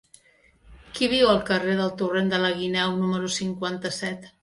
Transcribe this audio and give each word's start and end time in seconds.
Qui 0.95 1.09
viu 1.11 1.29
al 1.35 1.43
carrer 1.51 1.77
del 1.83 1.93
Torrent 2.01 2.35
de 2.35 2.43
la 2.47 2.53
Guineu 2.65 2.99
número 3.07 3.35
cinquanta-set? 3.41 4.31